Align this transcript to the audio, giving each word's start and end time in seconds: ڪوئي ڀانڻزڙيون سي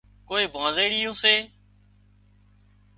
ڪوئي 0.27 0.43
ڀانڻزڙيون 0.53 1.13
سي 1.21 1.35